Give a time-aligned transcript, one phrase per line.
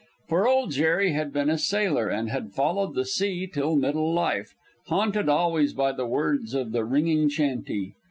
[0.27, 4.55] For Old Jerry had been a sailor, and had followed the sea till middle life,
[4.87, 7.93] haunted always by the words of the ringing chantey.